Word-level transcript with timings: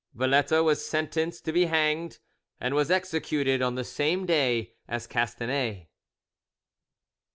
Valette 0.15 0.63
was 0.63 0.83
sentenced 0.83 1.45
to 1.45 1.53
be 1.53 1.67
hanged, 1.67 2.17
and 2.59 2.73
was 2.73 2.89
executed 2.89 3.61
on 3.61 3.75
the 3.75 3.83
same 3.83 4.25
day 4.25 4.73
as 4.87 5.05
Castanet. 5.05 5.89